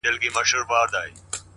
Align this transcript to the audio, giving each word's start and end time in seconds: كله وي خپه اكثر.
كله 0.05 0.19
وي 0.21 0.29
خپه 0.35 0.77
اكثر. 0.83 1.41